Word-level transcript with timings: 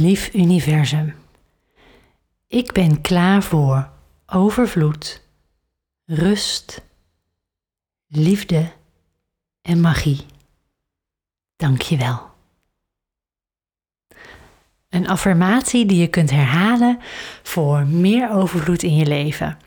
Lief 0.00 0.34
universum, 0.34 1.14
ik 2.46 2.72
ben 2.72 3.00
klaar 3.00 3.42
voor 3.42 3.90
overvloed, 4.26 5.22
rust, 6.04 6.82
liefde 8.06 8.72
en 9.62 9.80
magie. 9.80 10.26
Dank 11.56 11.82
je 11.82 11.96
wel. 11.96 12.30
Een 14.88 15.08
affirmatie 15.08 15.86
die 15.86 16.00
je 16.00 16.08
kunt 16.08 16.30
herhalen 16.30 16.98
voor 17.42 17.86
meer 17.86 18.30
overvloed 18.30 18.82
in 18.82 18.94
je 18.94 19.06
leven 19.06 19.58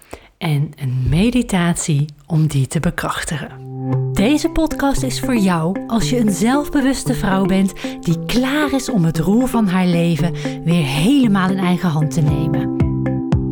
en 0.41 0.71
een 0.75 1.05
meditatie 1.09 2.05
om 2.27 2.47
die 2.47 2.67
te 2.67 2.79
bekrachtigen. 2.79 3.49
Deze 4.13 4.49
podcast 4.49 5.03
is 5.03 5.19
voor 5.19 5.37
jou 5.37 5.87
als 5.87 6.09
je 6.09 6.19
een 6.19 6.31
zelfbewuste 6.31 7.13
vrouw 7.13 7.45
bent 7.45 7.73
die 7.99 8.25
klaar 8.25 8.73
is 8.73 8.89
om 8.89 9.05
het 9.05 9.19
roer 9.19 9.47
van 9.47 9.67
haar 9.67 9.85
leven 9.85 10.33
weer 10.63 10.85
helemaal 10.85 11.49
in 11.49 11.57
eigen 11.57 11.89
hand 11.89 12.11
te 12.11 12.21
nemen. 12.21 12.77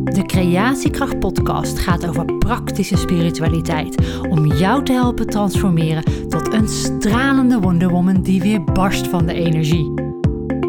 De 0.04 0.22
Creatiekracht 0.26 1.18
Podcast 1.18 1.78
gaat 1.78 2.06
over 2.08 2.38
praktische 2.38 2.96
spiritualiteit 2.96 4.20
om 4.28 4.46
jou 4.46 4.84
te 4.84 4.92
helpen 4.92 5.26
transformeren 5.26 6.28
tot 6.28 6.52
een 6.52 6.68
stralende 6.68 7.60
Wonder 7.60 7.88
Woman 7.88 8.22
die 8.22 8.42
weer 8.42 8.64
barst 8.64 9.06
van 9.06 9.26
de 9.26 9.34
energie. 9.34 9.92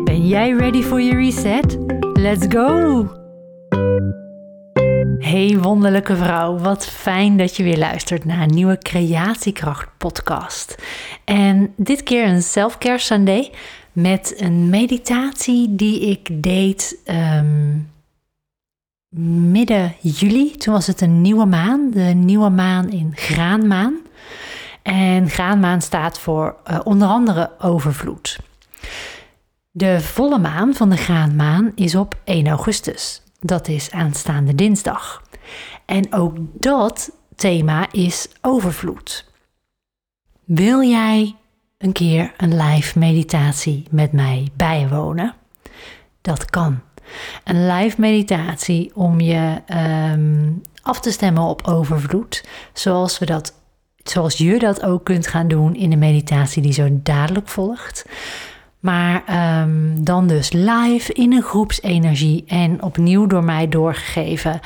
Ben 0.03 0.27
jij 0.27 0.51
ready 0.51 0.81
for 0.81 1.01
your 1.01 1.23
reset? 1.23 1.77
Let's 2.13 2.45
go! 2.49 3.20
Hey 5.21 5.57
wonderlijke 5.57 6.15
vrouw, 6.15 6.57
wat 6.57 6.85
fijn 6.85 7.37
dat 7.37 7.55
je 7.55 7.63
weer 7.63 7.77
luistert 7.77 8.25
naar 8.25 8.41
een 8.41 8.53
nieuwe 8.53 8.77
Creatiekracht 8.77 9.87
podcast. 9.97 10.75
En 11.23 11.73
dit 11.75 12.03
keer 12.03 12.27
een 12.27 12.41
Selfcare 12.41 12.97
Sunday 12.97 13.51
met 13.91 14.33
een 14.37 14.69
meditatie 14.69 15.75
die 15.75 15.99
ik 15.99 16.43
deed 16.43 16.97
ehm, 17.05 17.77
midden 19.51 19.95
juli. 19.99 20.57
Toen 20.57 20.73
was 20.73 20.87
het 20.87 21.01
een 21.01 21.21
nieuwe 21.21 21.45
maan, 21.45 21.91
de 21.91 22.01
nieuwe 22.01 22.49
maan 22.49 22.89
in 22.89 23.11
graanmaan. 23.15 23.95
En 24.81 25.29
graanmaan 25.29 25.81
staat 25.81 26.19
voor 26.19 26.55
uh, 26.71 26.79
onder 26.83 27.07
andere 27.07 27.51
overvloed. 27.59 28.39
De 29.71 30.01
volle 30.01 30.39
maan 30.39 30.73
van 30.73 30.89
de 30.89 30.97
graanmaan 30.97 31.71
is 31.75 31.95
op 31.95 32.15
1 32.23 32.47
augustus. 32.47 33.21
Dat 33.43 33.67
is 33.67 33.91
aanstaande 33.91 34.55
dinsdag. 34.55 35.23
En 35.85 36.13
ook 36.13 36.35
dat 36.53 37.11
thema 37.35 37.91
is 37.91 38.27
overvloed. 38.41 39.29
Wil 40.43 40.83
jij 40.83 41.35
een 41.77 41.91
keer 41.91 42.33
een 42.37 42.57
live 42.57 42.99
meditatie 42.99 43.83
met 43.91 44.11
mij 44.11 44.47
bijwonen? 44.55 45.35
Dat 46.21 46.45
kan. 46.45 46.79
Een 47.43 47.67
live 47.67 48.01
meditatie 48.01 48.95
om 48.95 49.19
je 49.19 49.61
um, 50.13 50.61
af 50.81 50.99
te 50.99 51.11
stemmen 51.11 51.43
op 51.43 51.67
overvloed, 51.67 52.45
zoals 52.73 53.19
we 53.19 53.25
dat, 53.25 53.53
zoals 54.03 54.37
je 54.37 54.59
dat 54.59 54.83
ook 54.83 55.03
kunt 55.03 55.27
gaan 55.27 55.47
doen 55.47 55.75
in 55.75 55.89
de 55.89 55.95
meditatie 55.95 56.61
die 56.61 56.73
zo 56.73 56.99
dadelijk 57.03 57.47
volgt. 57.47 58.05
Maar 58.81 59.23
um, 59.61 60.03
dan 60.03 60.27
dus 60.27 60.51
live 60.51 61.13
in 61.13 61.33
een 61.33 61.41
groepsenergie 61.41 62.43
en 62.47 62.83
opnieuw 62.83 63.25
door 63.27 63.43
mij 63.43 63.69
doorgegeven. 63.69 64.59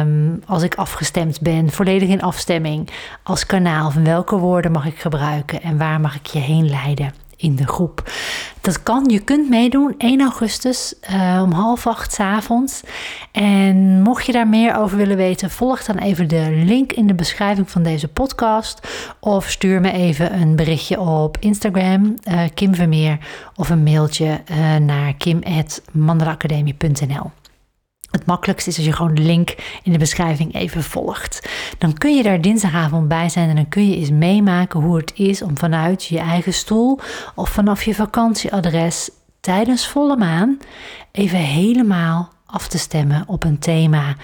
Um, 0.00 0.42
als 0.46 0.62
ik 0.62 0.74
afgestemd 0.74 1.40
ben, 1.40 1.70
volledig 1.70 2.08
in 2.08 2.22
afstemming 2.22 2.88
als 3.22 3.46
kanaal 3.46 3.90
van 3.90 4.04
welke 4.04 4.36
woorden 4.36 4.72
mag 4.72 4.86
ik 4.86 4.98
gebruiken 4.98 5.62
en 5.62 5.78
waar 5.78 6.00
mag 6.00 6.14
ik 6.14 6.26
je 6.26 6.38
heen 6.38 6.70
leiden 6.70 7.12
in 7.40 7.56
de 7.56 7.66
groep. 7.66 8.12
Dat 8.60 8.82
kan, 8.82 9.04
je 9.08 9.18
kunt 9.18 9.48
meedoen 9.48 9.94
1 9.98 10.20
augustus 10.20 10.94
uh, 11.12 11.40
om 11.44 11.52
half 11.52 11.86
acht 11.86 12.12
s 12.12 12.20
avonds. 12.20 12.80
En 13.32 14.02
mocht 14.02 14.26
je 14.26 14.32
daar 14.32 14.48
meer 14.48 14.76
over 14.76 14.96
willen 14.96 15.16
weten, 15.16 15.50
volg 15.50 15.84
dan 15.84 15.98
even 15.98 16.28
de 16.28 16.62
link 16.64 16.92
in 16.92 17.06
de 17.06 17.14
beschrijving 17.14 17.70
van 17.70 17.82
deze 17.82 18.08
podcast. 18.08 18.88
Of 19.20 19.50
stuur 19.50 19.80
me 19.80 19.92
even 19.92 20.40
een 20.40 20.56
berichtje 20.56 21.00
op 21.00 21.36
Instagram, 21.40 22.14
uh, 22.30 22.42
Kim 22.54 22.74
Vermeer, 22.74 23.18
of 23.56 23.70
een 23.70 23.82
mailtje 23.82 24.40
uh, 24.50 24.76
naar 24.76 25.14
kim.mandelaacademie.nl. 25.14 27.30
Het 28.10 28.26
makkelijkste 28.26 28.70
is 28.70 28.76
als 28.76 28.86
je 28.86 28.92
gewoon 28.92 29.14
de 29.14 29.22
link 29.22 29.54
in 29.82 29.92
de 29.92 29.98
beschrijving 29.98 30.54
even 30.54 30.82
volgt. 30.82 31.48
Dan 31.78 31.92
kun 31.92 32.16
je 32.16 32.22
daar 32.22 32.40
dinsdagavond 32.40 33.08
bij 33.08 33.28
zijn 33.28 33.48
en 33.48 33.54
dan 33.54 33.68
kun 33.68 33.90
je 33.90 33.96
eens 33.96 34.10
meemaken 34.10 34.80
hoe 34.80 34.96
het 34.96 35.12
is 35.14 35.42
om 35.42 35.58
vanuit 35.58 36.04
je 36.04 36.18
eigen 36.18 36.52
stoel 36.52 36.98
of 37.34 37.48
vanaf 37.48 37.82
je 37.82 37.94
vakantieadres 37.94 39.10
tijdens 39.40 39.88
volle 39.88 40.16
maan 40.16 40.58
even 41.12 41.38
helemaal 41.38 42.32
af 42.46 42.68
te 42.68 42.78
stemmen 42.78 43.24
op 43.26 43.44
een 43.44 43.58
thema 43.58 44.16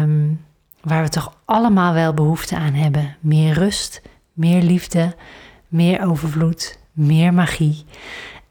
um, 0.00 0.44
waar 0.80 1.02
we 1.02 1.08
toch 1.08 1.34
allemaal 1.44 1.92
wel 1.92 2.14
behoefte 2.14 2.56
aan 2.56 2.74
hebben. 2.74 3.16
Meer 3.20 3.54
rust, 3.54 4.02
meer 4.32 4.62
liefde, 4.62 5.14
meer 5.68 6.06
overvloed, 6.06 6.78
meer 6.92 7.34
magie. 7.34 7.84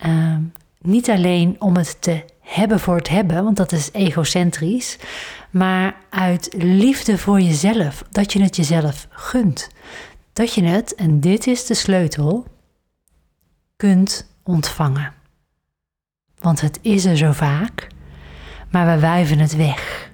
Um, 0.05 0.53
niet 0.81 1.09
alleen 1.09 1.55
om 1.59 1.75
het 1.75 2.01
te 2.01 2.23
hebben 2.45 2.79
voor 2.79 2.95
het 2.95 3.09
hebben, 3.09 3.43
want 3.43 3.57
dat 3.57 3.71
is 3.71 3.89
egocentrisch, 3.91 4.97
maar 5.49 5.95
uit 6.09 6.53
liefde 6.57 7.17
voor 7.17 7.41
jezelf, 7.41 8.03
dat 8.11 8.33
je 8.33 8.41
het 8.41 8.55
jezelf 8.55 9.07
gunt. 9.09 9.69
Dat 10.33 10.53
je 10.53 10.63
het, 10.63 10.95
en 10.95 11.19
dit 11.19 11.47
is 11.47 11.65
de 11.65 11.73
sleutel, 11.73 12.45
kunt 13.75 14.29
ontvangen. 14.43 15.13
Want 16.39 16.61
het 16.61 16.79
is 16.81 17.05
er 17.05 17.17
zo 17.17 17.31
vaak, 17.31 17.87
maar 18.69 18.95
we 18.95 19.01
wuiven 19.01 19.39
het 19.39 19.55
weg. 19.55 20.09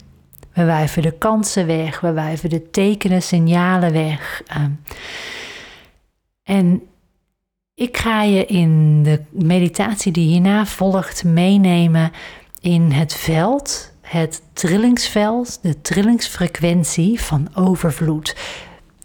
We 0.53 0.65
wuiven 0.65 1.01
de 1.01 1.11
kansen 1.11 1.65
weg, 1.65 1.99
we 1.99 2.13
wuiven 2.13 2.49
de 2.49 2.69
tekenen, 2.69 3.21
signalen 3.21 3.91
weg. 3.91 4.41
Ehm, 4.47 4.71
en 6.43 6.81
ik 7.75 7.97
ga 7.97 8.23
je 8.23 8.45
in 8.45 9.03
de 9.03 9.21
meditatie 9.29 10.11
die 10.11 10.27
hierna 10.27 10.65
volgt 10.65 11.23
meenemen 11.23 12.11
in 12.59 12.91
het 12.91 13.13
veld, 13.13 13.91
het 14.01 14.41
trillingsveld, 14.53 15.59
de 15.61 15.81
trillingsfrequentie 15.81 17.21
van 17.21 17.49
overvloed. 17.53 18.35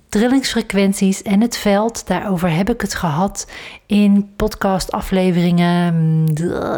Trillingsfrequenties 0.08 1.22
en 1.22 1.40
het 1.40 1.56
veld, 1.56 2.06
daarover 2.06 2.50
heb 2.50 2.70
ik 2.70 2.80
het 2.80 2.94
gehad 2.94 3.50
in 3.86 4.30
podcastafleveringen, 4.36 5.94
mm, 5.94 6.26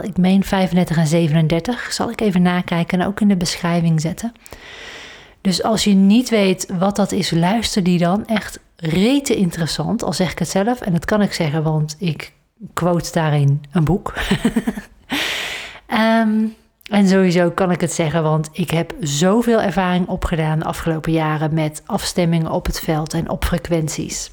ik 0.02 0.16
meen 0.16 0.44
35 0.44 0.96
en 0.96 1.06
37. 1.06 1.92
Zal 1.92 2.10
ik 2.10 2.20
even 2.20 2.42
nakijken 2.42 3.00
en 3.00 3.06
ook 3.06 3.20
in 3.20 3.28
de 3.28 3.36
beschrijving 3.36 4.00
zetten. 4.00 4.32
Dus 5.48 5.62
als 5.62 5.84
je 5.84 5.94
niet 5.94 6.28
weet 6.28 6.68
wat 6.78 6.96
dat 6.96 7.12
is, 7.12 7.30
luister 7.30 7.82
die 7.82 7.98
dan 7.98 8.26
echt 8.26 8.58
rete 8.76 9.36
interessant, 9.36 10.02
al 10.04 10.12
zeg 10.12 10.32
ik 10.32 10.38
het 10.38 10.48
zelf. 10.48 10.80
En 10.80 10.92
dat 10.92 11.04
kan 11.04 11.22
ik 11.22 11.32
zeggen, 11.32 11.62
want 11.62 11.96
ik 11.98 12.32
quote 12.72 13.12
daarin 13.12 13.62
een 13.72 13.84
boek. 13.84 14.14
um, 15.88 16.54
en 16.98 17.08
sowieso 17.08 17.50
kan 17.50 17.70
ik 17.70 17.80
het 17.80 17.92
zeggen, 17.92 18.22
want 18.22 18.48
ik 18.52 18.70
heb 18.70 18.94
zoveel 19.00 19.60
ervaring 19.60 20.08
opgedaan 20.08 20.58
de 20.58 20.64
afgelopen 20.64 21.12
jaren 21.12 21.54
met 21.54 21.82
afstemmingen 21.86 22.50
op 22.50 22.66
het 22.66 22.80
veld 22.80 23.14
en 23.14 23.28
op 23.28 23.44
frequenties. 23.44 24.30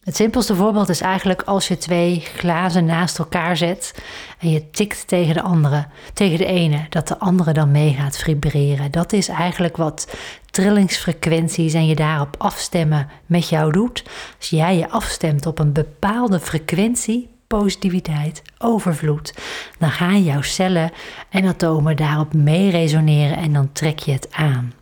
Het 0.00 0.16
simpelste 0.16 0.54
voorbeeld 0.54 0.88
is 0.88 1.00
eigenlijk 1.00 1.42
als 1.42 1.68
je 1.68 1.76
twee 1.76 2.20
glazen 2.20 2.84
naast 2.84 3.18
elkaar 3.18 3.56
zet 3.56 4.02
en 4.38 4.50
je 4.50 4.70
tikt 4.70 5.08
tegen 5.08 5.34
de 5.34 5.42
andere, 5.42 5.86
tegen 6.12 6.38
de 6.38 6.44
ene, 6.44 6.86
dat 6.88 7.08
de 7.08 7.18
andere 7.18 7.52
dan 7.52 7.70
mee 7.70 7.94
gaat 7.94 8.18
vibreren. 8.18 8.90
Dat 8.90 9.12
is 9.12 9.28
eigenlijk 9.28 9.76
wat 9.76 10.14
trillingsfrequenties 10.50 11.74
en 11.74 11.86
je 11.86 11.94
daarop 11.94 12.34
afstemmen 12.38 13.08
met 13.26 13.48
jou 13.48 13.72
doet. 13.72 14.04
Als 14.38 14.50
jij 14.50 14.76
je 14.76 14.90
afstemt 14.90 15.46
op 15.46 15.58
een 15.58 15.72
bepaalde 15.72 16.40
frequentie, 16.40 17.28
positiviteit, 17.46 18.42
overvloed, 18.58 19.34
dan 19.78 19.90
gaan 19.90 20.22
jouw 20.22 20.42
cellen 20.42 20.92
en 21.30 21.46
atomen 21.46 21.96
daarop 21.96 22.34
mee 22.34 22.70
resoneren 22.70 23.36
en 23.36 23.52
dan 23.52 23.72
trek 23.72 23.98
je 23.98 24.12
het 24.12 24.32
aan. 24.32 24.72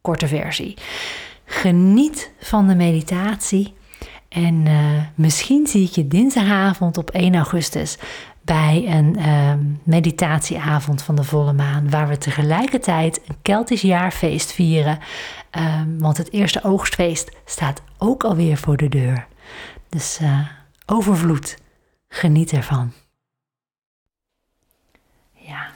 Korte 0.00 0.28
versie. 0.28 0.74
Geniet 1.44 2.32
van 2.40 2.66
de 2.66 2.74
meditatie 2.74 3.74
en 4.32 4.66
uh, 4.66 5.02
misschien 5.14 5.66
zie 5.66 5.84
ik 5.86 5.90
je 5.90 6.08
dinsdagavond 6.08 6.98
op 6.98 7.10
1 7.10 7.34
augustus 7.34 7.98
bij 8.44 8.84
een 8.86 9.18
uh, 9.18 9.54
meditatieavond 9.82 11.02
van 11.02 11.14
de 11.14 11.24
volle 11.24 11.52
maan, 11.52 11.90
waar 11.90 12.08
we 12.08 12.18
tegelijkertijd 12.18 13.20
een 13.28 13.36
Keltisch 13.42 13.80
jaarfeest 13.80 14.52
vieren. 14.52 14.98
Uh, 15.58 15.82
want 15.98 16.16
het 16.16 16.32
eerste 16.32 16.64
oogstfeest 16.64 17.30
staat 17.44 17.82
ook 17.98 18.24
alweer 18.24 18.56
voor 18.56 18.76
de 18.76 18.88
deur. 18.88 19.26
Dus 19.88 20.18
uh, 20.22 20.38
overvloed, 20.86 21.58
geniet 22.08 22.52
ervan. 22.52 22.92
Ja, 25.32 25.66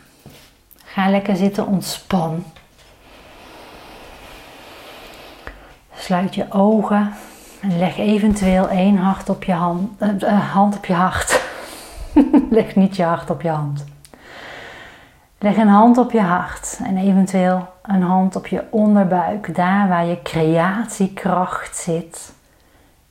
ga 0.85 1.11
lekker 1.11 1.37
zitten, 1.37 1.67
ontspan. 1.67 2.45
Sluit 5.95 6.35
je 6.35 6.53
ogen. 6.53 7.13
En 7.67 7.79
leg 7.79 7.99
eventueel 7.99 8.69
één 8.69 8.97
hart 8.97 9.29
op 9.29 9.45
je 9.45 9.53
hand, 9.53 10.03
uh, 10.03 10.53
hand 10.53 10.77
op 10.77 10.85
je 10.85 10.93
hart. 10.93 11.49
leg 12.51 12.75
niet 12.75 12.97
je 12.97 13.03
hart 13.03 13.31
op 13.31 13.43
je 13.43 13.49
hand. 13.49 13.85
Leg 15.39 15.57
een 15.57 15.69
hand 15.69 15.99
op 15.99 16.13
je 16.13 16.21
hart 16.21 16.81
en 16.85 16.97
eventueel 16.97 17.69
een 17.83 18.03
hand 18.03 18.37
op 18.37 18.47
je 18.47 18.65
onderbuik, 18.71 19.55
daar 19.55 19.89
waar 19.89 20.05
je 20.05 20.23
creatiekracht 20.23 21.77
zit, 21.77 22.33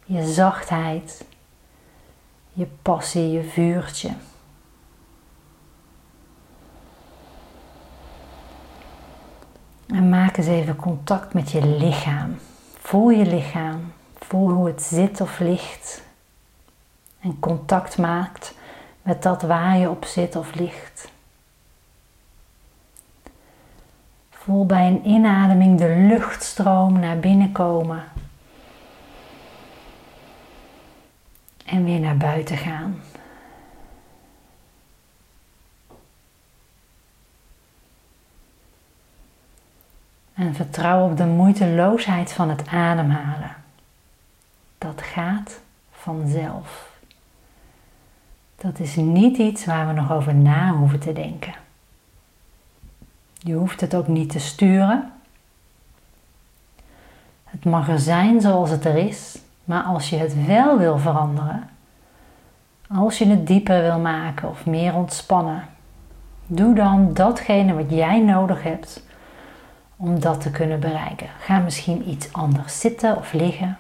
je 0.06 0.26
zachtheid, 0.26 1.26
je 2.54 2.68
passie, 2.82 3.32
je 3.32 3.44
vuurtje. 3.44 4.10
En 9.88 10.10
maak 10.10 10.38
eens 10.38 10.48
even 10.48 10.76
contact 10.76 11.34
met 11.34 11.52
je 11.52 11.66
lichaam. 11.66 12.36
Voel 12.78 13.10
je 13.10 13.26
lichaam. 13.26 13.95
Voel 14.36 14.50
hoe 14.50 14.68
het 14.68 14.82
zit 14.82 15.22
of 15.22 15.40
ligt. 15.40 16.04
En 17.20 17.40
contact 17.40 17.98
maakt 17.98 18.54
met 19.02 19.24
dat 19.24 19.42
waar 19.42 19.78
je 19.78 19.90
op 19.90 20.06
zit 20.06 20.36
of 20.36 20.56
ligt. 20.56 21.12
Voel 24.30 24.66
bij 24.66 24.88
een 24.88 25.08
inademing 25.08 25.78
de 25.78 26.06
luchtstroom 26.08 27.00
naar 27.00 27.20
binnen 27.20 27.52
komen. 27.52 28.04
En 31.66 31.84
weer 31.84 32.00
naar 32.00 32.18
buiten 32.18 32.58
gaan. 32.58 33.02
En 40.34 40.56
vertrouw 40.56 41.10
op 41.10 41.18
de 41.18 41.26
moeiteloosheid 41.26 42.34
van 42.34 42.50
het 42.50 42.68
ademhalen. 42.68 43.64
Dat 44.86 45.02
gaat 45.02 45.62
vanzelf. 45.92 46.90
Dat 48.56 48.80
is 48.80 48.96
niet 48.96 49.38
iets 49.38 49.66
waar 49.66 49.88
we 49.88 49.94
nog 49.94 50.12
over 50.12 50.36
na 50.36 50.72
hoeven 50.72 51.00
te 51.00 51.14
denken. 51.14 51.54
Je 53.38 53.54
hoeft 53.54 53.82
het 53.82 53.96
ook 53.96 54.08
niet 54.08 54.30
te 54.30 54.40
sturen. 54.40 55.12
Het 57.44 57.66
mag 57.66 57.90
er 57.90 58.00
zijn 58.00 58.42
zoals 58.42 58.70
het 58.70 58.86
er 58.86 58.98
is, 58.98 59.38
maar 59.64 59.84
als 59.84 60.10
je 60.10 60.18
het 60.18 60.46
wel 60.46 60.78
wil 60.78 60.98
veranderen, 60.98 61.70
als 62.88 63.18
je 63.18 63.26
het 63.28 63.48
dieper 63.48 63.82
wil 63.82 64.00
maken 64.00 64.50
of 64.50 64.66
meer 64.66 64.94
ontspannen, 64.94 65.68
doe 66.46 66.76
dan 66.76 67.14
datgene 67.14 67.74
wat 67.74 67.90
jij 67.90 68.20
nodig 68.20 68.64
hebt 68.64 69.04
om 69.96 70.20
dat 70.20 70.42
te 70.42 70.52
kunnen 70.52 70.80
bereiken. 70.80 71.28
Ga 71.40 71.60
misschien 71.60 72.10
iets 72.10 72.34
anders 72.34 72.80
zitten 72.80 73.18
of 73.18 73.34
liggen. 73.34 73.78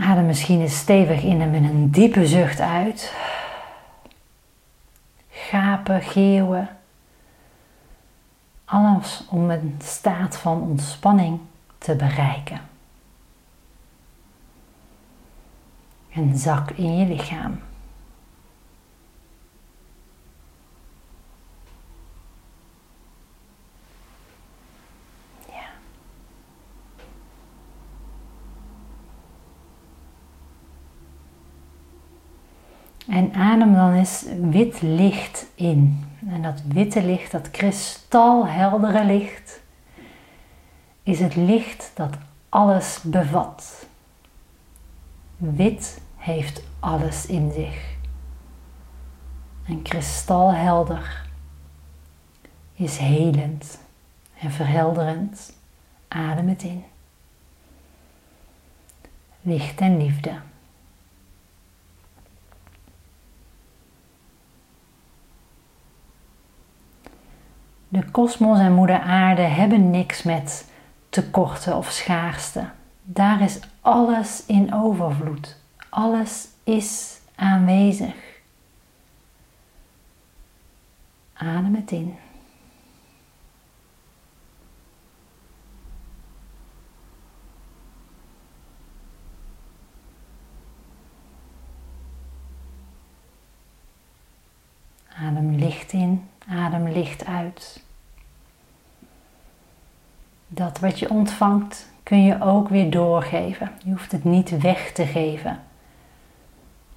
Adem 0.00 0.26
misschien 0.26 0.60
eens 0.60 0.78
stevig 0.78 1.22
in 1.22 1.40
en 1.40 1.50
met 1.50 1.62
een 1.62 1.90
diepe 1.90 2.26
zucht 2.26 2.60
uit. 2.60 3.14
Gapen, 5.30 6.02
geeuwen. 6.02 6.68
Alles 8.64 9.24
om 9.28 9.50
een 9.50 9.76
staat 9.82 10.36
van 10.36 10.62
ontspanning 10.62 11.40
te 11.78 11.96
bereiken. 11.96 12.60
En 16.12 16.36
zak 16.36 16.70
in 16.70 16.96
je 16.96 17.06
lichaam. 17.06 17.60
En 33.10 33.34
adem 33.34 33.74
dan 33.74 33.92
eens 33.92 34.24
wit 34.40 34.82
licht 34.82 35.46
in. 35.54 36.08
En 36.28 36.42
dat 36.42 36.62
witte 36.66 37.02
licht, 37.02 37.32
dat 37.32 37.50
kristalheldere 37.50 39.04
licht, 39.04 39.60
is 41.02 41.20
het 41.20 41.36
licht 41.36 41.90
dat 41.94 42.14
alles 42.48 43.00
bevat. 43.02 43.86
Wit 45.36 46.00
heeft 46.16 46.62
alles 46.80 47.26
in 47.26 47.52
zich. 47.52 47.94
En 49.66 49.82
kristalhelder 49.82 51.26
is 52.74 52.96
helend 52.96 53.78
en 54.38 54.50
verhelderend. 54.50 55.52
Adem 56.08 56.48
het 56.48 56.62
in. 56.62 56.84
Licht 59.40 59.80
en 59.80 59.96
liefde. 59.96 60.32
De 67.92 68.10
kosmos 68.10 68.58
en 68.58 68.72
moeder 68.72 69.00
aarde 69.00 69.42
hebben 69.42 69.90
niks 69.90 70.22
met 70.22 70.72
tekorten 71.08 71.76
of 71.76 71.90
schaarste. 71.90 72.64
Daar 73.02 73.40
is 73.40 73.60
alles 73.80 74.46
in 74.46 74.74
overvloed. 74.74 75.56
Alles 75.88 76.48
is 76.64 77.20
aanwezig. 77.34 78.14
Adem 81.32 81.74
het 81.74 81.90
in. 81.90 82.16
Adem 95.08 95.54
licht 95.54 95.92
in, 95.92 96.28
adem 96.50 96.88
licht 96.88 97.24
uit. 97.24 97.82
Dat 100.46 100.78
wat 100.78 100.98
je 100.98 101.10
ontvangt 101.10 101.88
kun 102.02 102.22
je 102.22 102.40
ook 102.40 102.68
weer 102.68 102.90
doorgeven. 102.90 103.70
Je 103.84 103.90
hoeft 103.90 104.12
het 104.12 104.24
niet 104.24 104.60
weg 104.60 104.92
te 104.92 105.06
geven. 105.06 105.60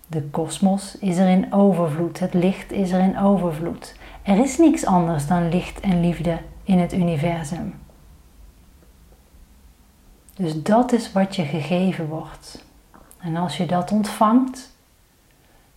De 0.07 0.21
kosmos 0.21 0.97
is 0.97 1.17
er 1.17 1.27
in 1.27 1.53
overvloed, 1.53 2.19
het 2.19 2.33
licht 2.33 2.71
is 2.71 2.91
er 2.91 2.99
in 2.99 3.19
overvloed. 3.19 3.95
Er 4.21 4.39
is 4.39 4.57
niks 4.57 4.85
anders 4.85 5.27
dan 5.27 5.49
licht 5.49 5.79
en 5.79 5.99
liefde 5.99 6.37
in 6.63 6.79
het 6.79 6.93
universum. 6.93 7.73
Dus 10.35 10.63
dat 10.63 10.91
is 10.91 11.11
wat 11.11 11.35
je 11.35 11.43
gegeven 11.43 12.07
wordt. 12.07 12.65
En 13.19 13.35
als 13.35 13.57
je 13.57 13.65
dat 13.65 13.91
ontvangt, 13.91 14.72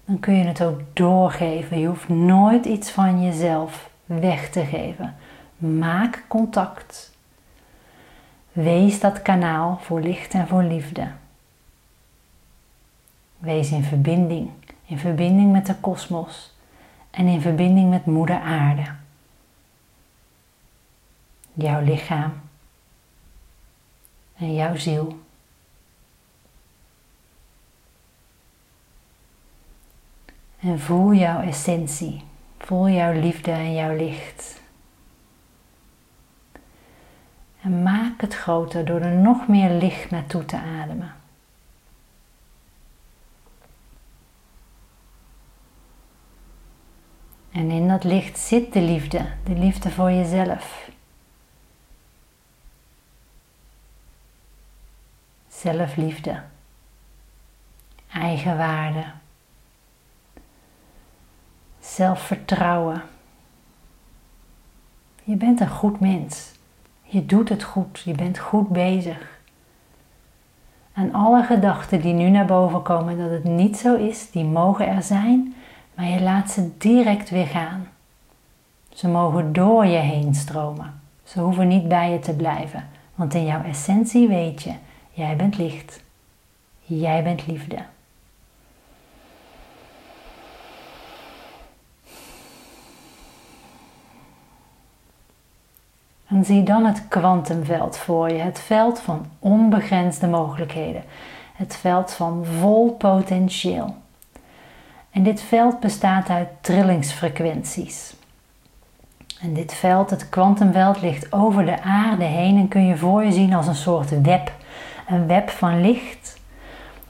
dan 0.07 0.21
kun 0.21 0.35
je 0.35 0.45
het 0.45 0.63
ook 0.63 0.81
doorgeven. 0.93 1.79
Je 1.79 1.87
hoeft 1.87 2.09
nooit 2.09 2.67
iets 2.67 2.91
van 2.91 3.25
jezelf 3.25 3.91
weg 4.05 4.51
te 4.51 4.65
geven. 4.65 5.17
Maak 5.57 6.25
contact. 6.29 7.15
Wees 8.53 9.01
dat 9.01 9.23
kanaal 9.23 9.79
voor 9.83 10.01
licht 10.01 10.35
en 10.35 10.49
voor 10.49 10.63
liefde. 10.63 11.09
Wees 13.39 13.71
in 13.71 13.83
verbinding, 13.83 14.51
in 14.85 14.99
verbinding 14.99 15.53
met 15.53 15.67
de 15.67 15.75
kosmos 15.75 16.55
en 17.11 17.27
in 17.27 17.41
verbinding 17.41 17.91
met 17.91 18.07
Moeder 18.07 18.41
Aarde. 18.41 18.85
Jouw 21.53 21.81
lichaam 21.81 22.33
en 24.37 24.55
jouw 24.55 24.77
ziel. 24.77 25.26
En 30.59 30.81
voel 30.81 31.15
jouw 31.15 31.41
essentie. 31.41 32.25
Voel 32.59 32.89
jouw 32.89 33.13
liefde 33.13 33.51
en 33.51 33.75
jouw 33.75 33.97
licht. 33.97 34.61
En 37.63 37.83
maak 37.83 38.21
het 38.21 38.35
groter 38.35 38.85
door 38.85 39.01
er 39.01 39.17
nog 39.17 39.49
meer 39.49 39.71
licht 39.71 40.11
naartoe 40.11 40.45
te 40.45 40.57
ademen. 40.57 41.15
En 47.51 47.71
in 47.71 47.89
dat 47.89 48.05
licht 48.05 48.39
zit 48.39 48.73
de 48.73 48.81
liefde, 48.81 49.27
de 49.45 49.53
liefde 49.53 49.91
voor 49.91 50.11
jezelf. 50.11 50.91
Zelfliefde, 55.49 56.43
eigenwaarde 58.13 59.05
zelfvertrouwen. 61.97 63.03
Je 65.25 65.37
bent 65.37 65.61
een 65.61 65.69
goed 65.69 66.01
mens. 66.01 66.53
Je 67.03 67.27
doet 67.27 67.49
het 67.49 67.63
goed. 67.63 68.01
Je 68.05 68.15
bent 68.15 68.39
goed 68.39 68.69
bezig. 68.69 69.39
En 70.93 71.15
alle 71.15 71.43
gedachten 71.43 72.01
die 72.01 72.13
nu 72.13 72.29
naar 72.29 72.47
boven 72.47 72.83
komen 72.83 73.19
dat 73.19 73.31
het 73.31 73.45
niet 73.45 73.77
zo 73.77 73.95
is, 73.95 74.31
die 74.31 74.45
mogen 74.45 74.89
er 74.89 75.03
zijn, 75.03 75.55
maar 75.95 76.07
je 76.07 76.21
laat 76.21 76.51
ze 76.51 76.77
direct 76.79 77.31
weer 77.31 77.47
gaan. 77.47 77.89
Ze 78.89 79.09
mogen 79.09 79.53
door 79.53 79.87
je 79.87 79.99
heen 79.99 80.35
stromen. 80.35 81.01
Ze 81.25 81.41
hoeven 81.41 81.69
niet 81.69 81.89
bij 81.89 82.11
je 82.11 82.19
te 82.19 82.35
blijven, 82.35 82.89
want 83.15 83.35
in 83.35 83.45
jouw 83.45 83.63
essentie 83.63 84.29
weet 84.29 84.63
je, 84.63 84.73
jij 85.11 85.37
bent 85.37 85.59
licht. 85.59 86.03
Jij 86.81 87.23
bent 87.23 87.47
liefde. 87.47 87.79
En 96.27 96.45
zie 96.45 96.63
dan 96.63 96.85
het 96.85 97.09
kwantumveld 97.09 97.99
voor 97.99 98.31
je, 98.31 98.39
het 98.39 98.61
veld 98.61 99.01
van 99.01 99.27
onbegrensde 99.39 100.27
mogelijkheden, 100.27 101.05
het 101.55 101.77
veld 101.77 102.13
van 102.13 102.45
vol 102.45 102.91
potentieel. 102.91 103.95
En 105.11 105.23
dit 105.23 105.41
veld 105.41 105.81
bestaat 105.81 106.29
uit 106.29 106.49
trillingsfrequenties. 106.61 108.15
En 109.41 109.55
dit 109.55 109.75
veld, 109.75 110.11
het 110.11 110.29
kwantumveld, 110.29 111.01
ligt 111.01 111.33
over 111.33 111.65
de 111.65 111.83
aarde 111.83 112.25
heen 112.25 112.57
en 112.57 112.69
kun 112.69 112.87
je 112.87 112.97
voor 112.97 113.25
je 113.25 113.33
zien 113.33 113.55
als 113.55 113.67
een 113.67 113.75
soort 113.75 114.23
web. 114.23 114.53
Een 115.09 115.27
web 115.27 115.51
van 115.51 115.81
licht 115.81 116.41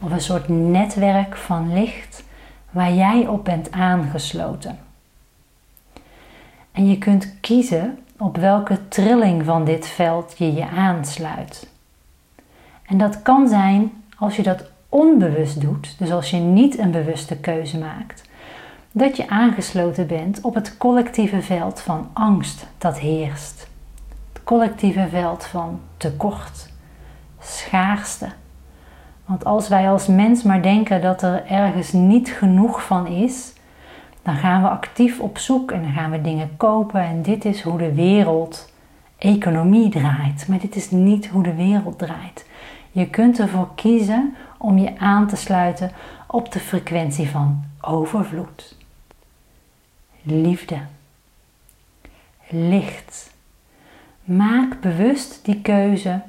of 0.01 0.11
een 0.11 0.21
soort 0.21 0.49
netwerk 0.49 1.37
van 1.37 1.73
licht 1.73 2.25
waar 2.71 2.93
jij 2.93 3.27
op 3.27 3.45
bent 3.45 3.71
aangesloten. 3.71 4.79
En 6.73 6.89
je 6.89 6.99
kunt 6.99 7.41
kiezen 7.41 7.99
op 8.19 8.37
welke 8.37 8.89
trilling 8.89 9.45
van 9.45 9.65
dit 9.65 9.87
veld 9.87 10.35
je 10.39 10.53
je 10.53 10.67
aansluit. 10.69 11.69
En 12.87 12.99
dat 12.99 13.23
kan 13.23 13.49
zijn 13.49 13.93
als 14.19 14.37
je 14.37 14.43
dat 14.43 14.65
onbewust 14.89 15.61
doet, 15.61 15.99
dus 15.99 16.11
als 16.11 16.31
je 16.31 16.37
niet 16.37 16.79
een 16.79 16.91
bewuste 16.91 17.37
keuze 17.37 17.79
maakt, 17.79 18.23
dat 18.93 19.17
je 19.17 19.29
aangesloten 19.29 20.07
bent 20.07 20.41
op 20.41 20.55
het 20.55 20.77
collectieve 20.77 21.43
veld 21.43 21.81
van 21.81 22.09
angst 22.13 22.67
dat 22.79 22.99
heerst. 22.99 23.69
Het 24.33 24.45
collectieve 24.45 25.07
veld 25.11 25.45
van 25.45 25.81
tekort, 25.97 26.69
schaarste. 27.41 28.29
Want 29.25 29.45
als 29.45 29.69
wij 29.69 29.91
als 29.91 30.07
mens 30.07 30.43
maar 30.43 30.63
denken 30.63 31.01
dat 31.01 31.23
er 31.23 31.47
ergens 31.47 31.93
niet 31.93 32.29
genoeg 32.29 32.83
van 32.83 33.07
is, 33.07 33.53
dan 34.27 34.37
gaan 34.37 34.63
we 34.63 34.69
actief 34.69 35.21
op 35.21 35.39
zoek 35.39 35.71
en 35.71 35.83
dan 35.83 35.93
gaan 35.93 36.11
we 36.11 36.21
dingen 36.21 36.57
kopen. 36.57 37.01
En 37.01 37.23
dit 37.23 37.45
is 37.45 37.63
hoe 37.63 37.79
de 37.79 37.95
wereld, 37.95 38.73
economie 39.19 39.89
draait. 39.89 40.49
Maar 40.49 40.59
dit 40.59 40.77
is 40.77 40.91
niet 40.91 41.27
hoe 41.27 41.43
de 41.43 41.55
wereld 41.55 41.99
draait. 41.99 42.47
Je 42.91 43.11
kunt 43.11 43.39
ervoor 43.39 43.69
kiezen 43.75 44.37
om 44.59 44.79
je 44.79 44.99
aan 44.99 45.27
te 45.27 45.37
sluiten 45.37 45.91
op 46.27 46.53
de 46.53 46.61
frequentie 46.61 47.29
van 47.29 47.65
overvloed, 47.81 48.77
liefde, 50.23 50.79
licht. 52.49 53.35
Maak 54.25 54.81
bewust 54.81 55.45
die 55.45 55.61
keuze 55.61 56.21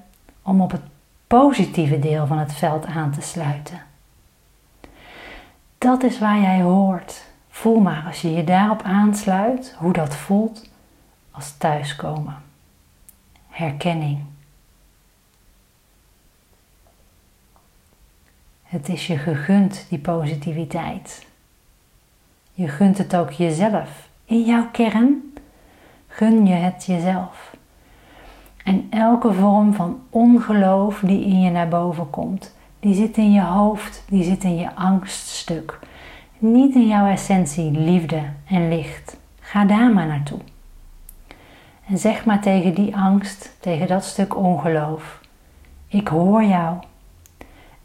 om 0.42 0.62
op 0.62 0.72
het 0.72 0.84
positieve 1.28 2.00
deel 2.00 2.28
van 2.28 2.38
het 2.38 2.54
veld 2.54 2.86
aan 2.86 3.12
te 3.12 3.22
sluiten. 3.22 3.82
Dat 5.78 6.04
is 6.04 6.20
waar 6.20 6.40
jij 6.40 6.62
hoort. 6.62 7.26
Voel 7.58 7.80
maar 7.80 8.04
als 8.08 8.22
je 8.22 8.32
je 8.32 8.44
daarop 8.44 8.82
aansluit 8.82 9.76
hoe 9.78 9.94
dat 9.94 10.16
voelt 10.16 10.70
als 11.32 11.58
thuiskomen. 11.58 12.36
Herkenning. 13.50 14.20
Het 18.64 18.90
is 18.90 19.08
je 19.08 19.18
gegund, 19.18 19.86
die 19.90 20.00
positiviteit. 20.00 21.26
Je 22.54 22.68
gunt 22.68 22.98
het 22.98 23.16
ook 23.16 23.32
jezelf. 23.32 24.10
In 24.26 24.44
jouw 24.44 24.70
kern 24.72 25.34
gun 26.08 26.46
je 26.46 26.54
het 26.54 26.86
jezelf. 26.86 27.56
En 28.64 28.88
elke 28.90 29.34
vorm 29.34 29.74
van 29.74 30.02
ongeloof 30.10 31.00
die 31.00 31.26
in 31.26 31.42
je 31.42 31.50
naar 31.50 31.68
boven 31.68 32.10
komt, 32.10 32.56
die 32.80 32.94
zit 32.96 33.18
in 33.18 33.32
je 33.32 33.44
hoofd, 33.44 34.04
die 34.08 34.24
zit 34.24 34.44
in 34.44 34.56
je 34.56 34.76
angststuk. 34.76 35.80
Niet 36.40 36.76
in 36.76 36.88
jouw 36.88 37.08
essentie, 37.08 37.72
liefde 37.72 38.22
en 38.48 38.70
licht. 38.70 39.18
Ga 39.40 39.66
daar 39.66 39.94
maar 39.94 40.08
naartoe. 40.08 40.40
En 41.88 41.98
zeg 41.98 42.26
maar 42.26 42.42
tegen 42.42 42.74
die 42.74 42.96
angst, 42.96 43.58
tegen 43.60 43.88
dat 43.88 44.04
stuk 44.04 44.36
ongeloof: 44.36 45.22
Ik 45.88 46.08
hoor 46.08 46.44
jou 46.44 46.78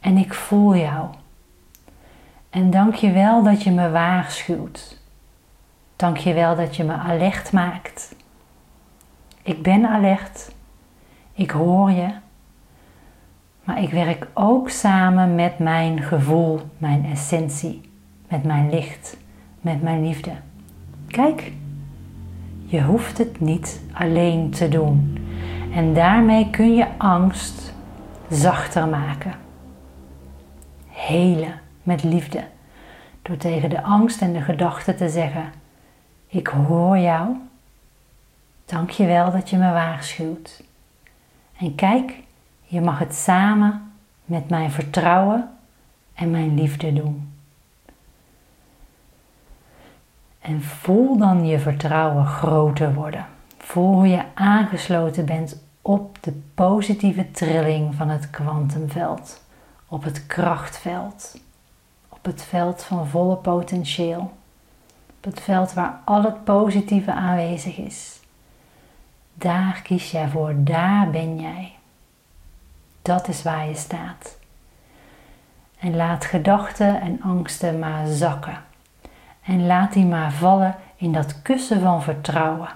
en 0.01 0.17
ik 0.17 0.35
voel 0.35 0.77
jou. 0.77 1.09
En 2.51 2.71
dank 2.71 2.95
je 2.95 3.13
wel 3.13 3.43
dat 3.43 3.63
je 3.63 3.71
me 3.71 3.91
waarschuwt. 3.91 5.01
Dank 5.97 6.17
je 6.17 6.35
wel 6.35 6.57
dat 6.57 6.77
je 6.77 6.85
me 6.85 6.93
alert 6.93 7.53
maakt. 7.53 8.15
Ik 9.43 9.63
ben 9.63 9.87
alert. 9.87 10.55
Ik 11.33 11.51
hoor 11.51 11.91
je. 11.91 12.09
Maar 13.65 13.83
ik 13.83 13.91
werk 13.91 14.27
ook 14.35 14.71
samen 14.71 15.35
met 15.35 15.59
mijn 15.59 16.03
gevoel, 16.03 16.61
mijn 16.79 17.05
essentie, 17.05 17.92
met 18.33 18.45
mijn 18.45 18.71
licht, 18.71 19.17
met 19.61 19.83
mijn 19.83 20.07
liefde. 20.07 20.33
Kijk, 21.07 21.53
je 22.65 22.83
hoeft 22.83 23.19
het 23.19 23.41
niet 23.41 23.81
alleen 23.93 24.51
te 24.51 24.69
doen. 24.69 25.19
En 25.75 25.95
daarmee 25.95 26.51
kun 26.51 26.75
je 26.75 26.87
angst 26.99 27.75
zachter 28.29 28.89
maken 28.89 29.35
helen 30.89 31.61
met 31.83 32.03
liefde. 32.03 32.45
Door 33.23 33.37
tegen 33.37 33.71
de 33.71 33.83
angst 33.83 34.21
en 34.21 34.33
de 34.33 34.41
gedachten 34.41 34.97
te 34.97 35.09
zeggen: 35.09 35.53
Ik 36.27 36.47
hoor 36.47 36.99
jou. 36.99 37.37
Dank 38.65 38.91
je 38.91 39.07
wel 39.07 39.33
dat 39.33 39.51
je 39.51 39.57
me 39.57 39.73
waarschuwt. 39.73 40.63
En 41.59 41.75
kijk, 41.75 42.15
je 42.65 42.81
mag 42.81 42.99
het 42.99 43.15
samen 43.15 43.93
met 44.25 44.49
mijn 44.49 44.71
vertrouwen 44.71 45.51
en 46.15 46.31
mijn 46.31 46.55
liefde 46.55 46.93
doen. 46.93 47.32
En 50.43 50.63
voel 50.63 51.19
dan 51.19 51.47
je 51.47 51.59
vertrouwen 51.59 52.27
groter 52.27 52.95
worden. 52.95 53.27
Voel 53.59 53.95
hoe 53.95 54.09
je 54.09 54.23
aangesloten 54.35 55.25
bent 55.25 55.63
op 55.83 56.19
de 56.21 56.41
positieve 56.55 57.31
trilling 57.31 57.95
van 57.95 58.09
het 58.09 58.31
kwantumveld 58.31 59.41
op 59.93 60.05
het 60.05 60.27
krachtveld, 60.27 61.39
op 62.09 62.25
het 62.25 62.43
veld 62.43 62.83
van 62.83 63.07
volle 63.07 63.37
potentieel, 63.37 64.33
op 65.17 65.25
het 65.25 65.41
veld 65.41 65.73
waar 65.73 66.01
al 66.05 66.23
het 66.23 66.45
positieve 66.45 67.13
aanwezig 67.13 67.77
is. 67.77 68.21
Daar 69.35 69.81
kies 69.83 70.11
jij 70.11 70.29
voor, 70.29 70.55
daar 70.57 71.11
ben 71.11 71.41
jij. 71.41 71.73
Dat 73.03 73.29
is 73.29 73.43
waar 73.43 73.69
je 73.69 73.75
staat. 73.75 74.39
En 75.79 75.97
laat 75.97 76.25
gedachten 76.25 77.01
en 77.01 77.23
angsten 77.23 77.79
maar 77.79 78.07
zakken. 78.07 78.65
En 79.43 79.67
laat 79.67 79.93
die 79.93 80.07
maar 80.07 80.33
vallen 80.33 80.77
in 80.97 81.13
dat 81.13 81.43
kussen 81.43 81.81
van 81.81 82.03
vertrouwen. 82.03 82.69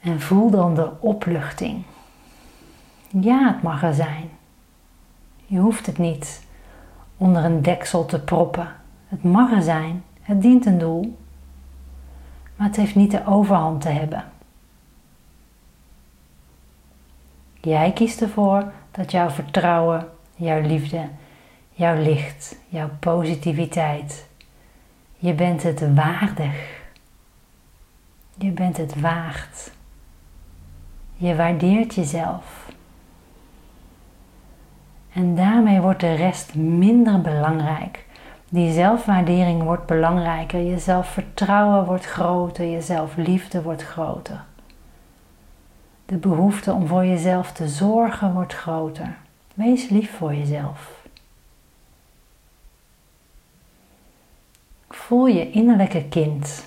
En 0.00 0.20
voel 0.20 0.50
dan 0.50 0.74
de 0.74 0.90
opluchting 1.00 1.84
ja, 3.20 3.52
het 3.52 3.62
mag 3.62 3.82
er 3.82 3.94
zijn. 3.94 4.30
Je 5.46 5.58
hoeft 5.58 5.86
het 5.86 5.98
niet 5.98 6.46
onder 7.16 7.44
een 7.44 7.62
deksel 7.62 8.04
te 8.04 8.20
proppen. 8.20 8.68
Het 9.08 9.22
mag 9.22 9.52
er 9.52 9.62
zijn. 9.62 10.04
Het 10.20 10.42
dient 10.42 10.66
een 10.66 10.78
doel. 10.78 11.18
Maar 12.56 12.66
het 12.66 12.76
heeft 12.76 12.94
niet 12.94 13.10
de 13.10 13.26
overhand 13.26 13.80
te 13.80 13.88
hebben. 13.88 14.24
Jij 17.60 17.92
kiest 17.92 18.20
ervoor 18.20 18.72
dat 18.90 19.10
jouw 19.10 19.30
vertrouwen, 19.30 20.08
jouw 20.34 20.60
liefde, 20.60 21.08
jouw 21.72 22.02
licht, 22.02 22.56
jouw 22.68 22.90
positiviteit, 23.00 24.26
je 25.16 25.34
bent 25.34 25.62
het 25.62 25.94
waardig. 25.94 26.80
Je 28.38 28.50
bent 28.50 28.76
het 28.76 29.00
waard. 29.00 29.72
Je 31.16 31.36
waardeert 31.36 31.94
jezelf. 31.94 32.70
En 35.12 35.34
daarmee 35.34 35.80
wordt 35.80 36.00
de 36.00 36.14
rest 36.14 36.54
minder 36.54 37.20
belangrijk. 37.20 38.04
Die 38.48 38.72
zelfwaardering 38.72 39.62
wordt 39.62 39.86
belangrijker, 39.86 40.60
je 40.60 40.78
zelfvertrouwen 40.78 41.84
wordt 41.84 42.04
groter, 42.04 42.64
je 42.64 42.80
zelfliefde 42.80 43.62
wordt 43.62 43.82
groter. 43.82 44.44
De 46.06 46.16
behoefte 46.16 46.72
om 46.72 46.86
voor 46.86 47.04
jezelf 47.06 47.52
te 47.52 47.68
zorgen 47.68 48.32
wordt 48.32 48.54
groter. 48.54 49.16
Wees 49.54 49.88
lief 49.88 50.16
voor 50.16 50.34
jezelf. 50.34 51.01
Voel 55.12 55.26
je 55.26 55.50
innerlijke 55.50 56.04
kind. 56.08 56.64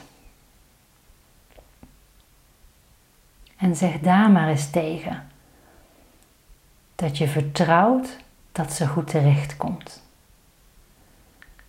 En 3.57 3.75
zeg 3.75 3.99
daar 3.99 4.31
maar 4.31 4.47
eens 4.47 4.69
tegen 4.69 5.27
dat 6.95 7.17
je 7.17 7.27
vertrouwt 7.27 8.17
dat 8.51 8.73
ze 8.73 8.87
goed 8.87 9.07
terecht 9.07 9.57
komt. 9.57 10.03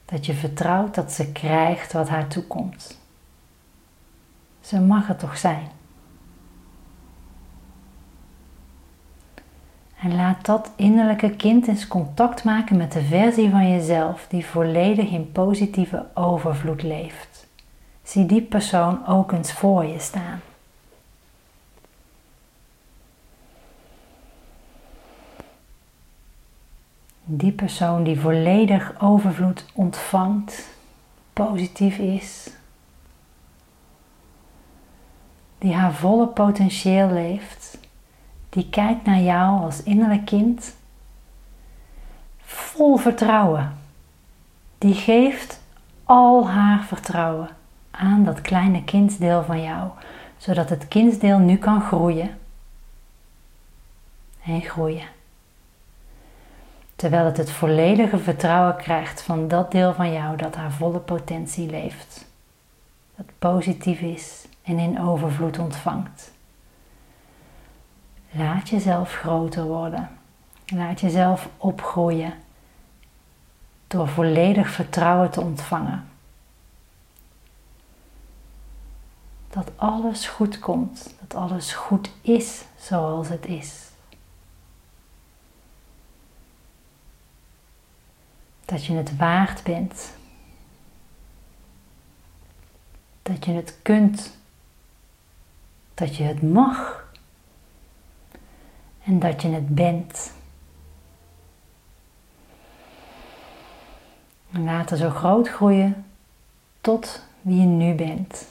Dat 0.05 0.27
je 0.27 0.35
vertrouwt 0.35 0.95
dat 0.95 1.13
ze 1.13 1.33
krijgt 1.33 1.93
wat 1.93 2.09
haar 2.09 2.29
toekomt. 2.29 3.01
Ze 4.61 4.81
mag 4.81 5.07
het 5.07 5.19
toch 5.19 5.39
zijn. 5.39 5.69
En 10.01 10.15
laat 10.17 10.45
dat 10.45 10.71
innerlijke 10.77 11.31
kind 11.31 11.69
eens 11.69 11.89
contact 11.89 12.45
maken 12.45 12.77
met 12.77 12.93
de 12.93 13.03
versie 13.03 13.51
van 13.51 13.71
jezelf 13.71 14.27
die 14.29 14.47
volledig 14.47 15.11
in 15.11 15.33
positieve 15.33 16.07
overvloed 16.15 16.83
leeft. 16.83 17.47
Zie 18.03 18.27
die 18.27 18.43
persoon 18.43 19.07
ook 19.07 19.33
eens 19.33 19.53
voor 19.53 19.85
je 19.85 19.99
staan. 19.99 20.41
Die 27.25 27.53
persoon 27.53 28.03
die 28.03 28.21
volledig 28.21 29.01
overvloed 29.01 29.65
ontvangt, 29.75 30.69
positief 31.33 31.99
is, 31.99 32.51
die 35.59 35.75
haar 35.75 35.93
volle 35.93 36.27
potentieel 36.27 37.11
leeft 37.11 37.66
die 38.57 38.69
kijkt 38.71 39.05
naar 39.05 39.21
jou 39.21 39.61
als 39.61 39.83
innerlijk 39.83 40.25
kind 40.25 40.77
vol 42.41 42.97
vertrouwen. 42.97 43.79
Die 44.79 44.95
geeft 44.95 45.61
al 46.05 46.49
haar 46.49 46.85
vertrouwen 46.85 47.49
aan 47.91 48.25
dat 48.25 48.41
kleine 48.41 48.85
kindsdeel 48.85 49.45
van 49.45 49.63
jou, 49.63 49.91
zodat 50.37 50.71
het 50.71 50.89
kindsdeel 50.89 51.39
nu 51.39 51.57
kan 51.57 51.81
groeien 51.81 52.39
en 54.45 54.63
groeien. 54.63 55.09
Terwijl 56.95 57.25
het 57.25 57.37
het 57.37 57.51
volledige 57.51 58.19
vertrouwen 58.19 58.77
krijgt 58.77 59.23
van 59.23 59.49
dat 59.49 59.71
deel 59.73 59.95
van 59.95 60.13
jou 60.13 60.37
dat 60.37 60.55
haar 60.55 60.73
volle 60.73 60.99
potentie 60.99 61.71
leeft. 61.71 62.27
Dat 63.17 63.27
positief 63.39 64.01
is 64.01 64.47
en 64.63 64.79
in 64.79 65.01
overvloed 65.01 65.59
ontvangt. 65.59 66.35
Laat 68.37 68.69
jezelf 68.69 69.13
groter 69.13 69.65
worden. 69.65 70.19
Laat 70.67 71.01
jezelf 71.01 71.49
opgroeien 71.57 72.35
door 73.87 74.09
volledig 74.09 74.71
vertrouwen 74.71 75.31
te 75.31 75.41
ontvangen. 75.41 76.09
Dat 79.49 79.71
alles 79.77 80.29
goed 80.29 80.59
komt, 80.59 81.15
dat 81.21 81.35
alles 81.35 81.73
goed 81.73 82.11
is 82.21 82.65
zoals 82.79 83.29
het 83.29 83.47
is. 83.47 83.91
Dat 88.65 88.85
je 88.85 88.93
het 88.93 89.17
waard 89.17 89.63
bent. 89.63 90.15
Dat 93.23 93.45
je 93.45 93.53
het 93.53 93.79
kunt. 93.83 94.37
Dat 95.95 96.17
je 96.17 96.23
het 96.23 96.43
mag. 96.43 97.06
En 99.07 99.19
dat 99.19 99.43
je 99.43 99.49
het 99.49 99.75
bent. 99.75 100.33
En 104.53 104.65
laten 104.65 104.97
zo 104.97 105.11
groot 105.11 105.49
groeien 105.49 106.05
tot 106.81 107.23
wie 107.41 107.61
je 107.61 107.67
nu 107.67 107.95
bent. 107.95 108.49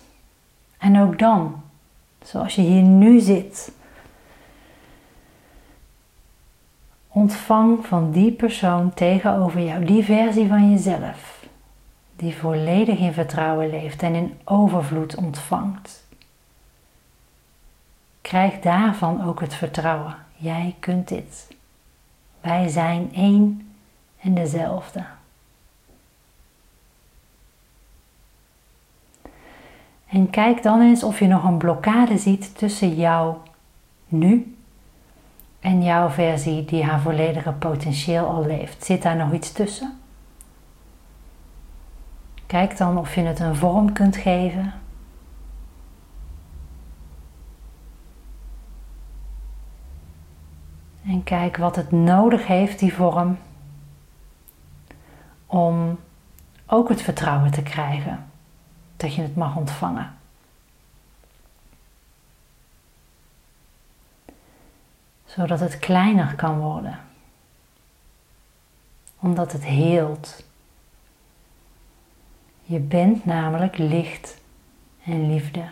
En 0.78 1.02
ook 1.02 1.20
dan, 1.20 1.62
zoals 2.24 2.56
je 2.56 2.62
hier 2.62 2.82
nu 2.82 3.20
zit, 3.20 3.72
ontvang 7.08 7.86
van 7.86 8.12
die 8.12 8.32
persoon 8.32 8.94
tegenover 8.94 9.62
jou, 9.62 9.86
die 9.86 10.04
versie 10.04 10.48
van 10.48 10.72
jezelf, 10.72 11.46
die 12.16 12.36
volledig 12.36 13.00
in 13.00 13.14
vertrouwen 13.14 13.70
leeft 13.70 14.02
en 14.02 14.16
in 14.16 14.38
overvloed 14.44 15.16
ontvangt. 15.16 16.08
Krijg 18.22 18.60
daarvan 18.60 19.26
ook 19.26 19.40
het 19.40 19.54
vertrouwen. 19.54 20.25
Jij 20.36 20.76
kunt 20.80 21.08
dit. 21.08 21.48
Wij 22.42 22.68
zijn 22.68 23.14
één 23.14 23.74
en 24.20 24.34
dezelfde. 24.34 25.06
En 30.08 30.30
kijk 30.30 30.64
dan 30.64 30.82
eens 30.82 31.04
of 31.04 31.20
je 31.20 31.28
nog 31.28 31.44
een 31.44 31.58
blokkade 31.58 32.18
ziet 32.18 32.58
tussen 32.58 32.96
jou 32.96 33.36
nu 34.08 34.56
en 35.60 35.84
jouw 35.84 36.10
versie 36.10 36.66
die 36.66 36.84
haar 36.84 37.00
volledige 37.00 37.52
potentieel 37.52 38.28
al 38.28 38.46
leeft. 38.46 38.86
Zit 38.86 39.02
daar 39.02 39.16
nog 39.16 39.34
iets 39.34 39.52
tussen? 39.52 40.00
Kijk 42.46 42.78
dan 42.78 42.98
of 42.98 43.16
je 43.16 43.22
het 43.22 43.40
een 43.40 43.56
vorm 43.56 43.94
kunt 43.94 44.16
geven. 44.16 44.74
En 51.08 51.24
kijk 51.24 51.58
wat 51.58 51.76
het 51.76 51.92
nodig 51.92 52.48
heeft, 52.48 52.80
die 52.80 52.94
vorm, 52.94 53.38
om 55.46 56.00
ook 56.66 56.90
het 56.90 57.02
vertrouwen 57.02 57.52
te 57.52 57.64
krijgen 57.64 58.26
dat 58.98 59.16
je 59.16 59.22
het 59.22 59.36
mag 59.36 59.56
ontvangen. 59.56 60.18
Zodat 65.26 65.60
het 65.60 65.80
kleiner 65.80 66.36
kan 66.36 66.60
worden. 66.60 67.00
Omdat 69.20 69.52
het 69.52 69.64
heelt. 69.66 70.44
Je 72.64 72.80
bent 72.80 73.26
namelijk 73.26 73.78
licht 73.78 74.38
en 75.04 75.28
liefde. 75.28 75.68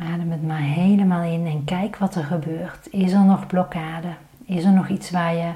Adem 0.00 0.30
het 0.30 0.46
maar 0.46 0.58
helemaal 0.58 1.22
in 1.22 1.46
en 1.46 1.64
kijk 1.64 1.96
wat 1.96 2.14
er 2.14 2.24
gebeurt. 2.24 2.88
Is 2.90 3.12
er 3.12 3.24
nog 3.24 3.46
blokkade? 3.46 4.08
Is 4.44 4.64
er 4.64 4.72
nog 4.72 4.88
iets 4.88 5.10
waar 5.10 5.34
je 5.34 5.50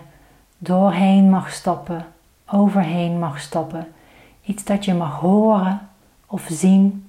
doorheen 0.59 1.31
mag 1.31 1.53
stappen? 1.53 2.07
overheen 2.47 3.19
mag 3.19 3.41
stappen. 3.41 3.87
Iets 4.43 4.65
dat 4.65 4.85
je 4.85 4.95
mag 4.95 5.21
horen 5.21 5.81
of 6.27 6.47
zien, 6.51 7.09